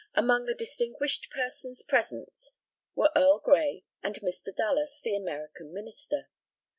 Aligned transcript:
Among 0.15 0.45
the 0.47 0.55
distinguished 0.55 1.29
persons 1.29 1.83
present 1.83 2.33
were 2.95 3.11
Earl 3.15 3.37
Grey 3.37 3.85
and 4.01 4.15
Mr. 4.21 4.47
Dallas, 4.57 4.99
the 4.99 5.15
American 5.15 5.71
Minister. 5.75 6.27